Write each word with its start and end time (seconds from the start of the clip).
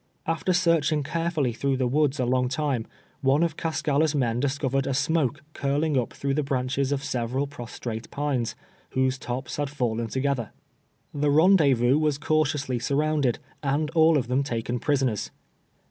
After 0.25 0.51
searching 0.51 1.03
carefully 1.03 1.53
through 1.53 1.77
the 1.77 1.85
woods 1.85 2.19
a 2.19 2.25
long 2.25 2.49
time, 2.49 2.87
one 3.21 3.43
of 3.43 3.55
Cas 3.55 3.83
calla's 3.83 4.15
men 4.15 4.39
discovered 4.39 4.87
a 4.87 4.95
smoke 4.95 5.43
curling 5.53 5.95
up 5.95 6.11
through 6.13 6.33
the 6.33 6.41
branches 6.41 6.91
of 6.91 7.03
several 7.03 7.45
prostrate 7.45 8.09
pines, 8.09 8.55
whose 8.93 9.19
tops 9.19 9.57
had 9.57 9.69
fallen 9.69 10.07
together. 10.07 10.53
The 11.13 11.29
rendezvous 11.29 11.99
was 11.99 12.17
cautiously 12.17 12.79
surrounded, 12.79 13.37
and 13.61 13.91
all 13.91 14.17
of 14.17 14.27
them 14.27 14.41
taken 14.41 14.79
prisonei 14.79 15.11
s. 15.11 15.29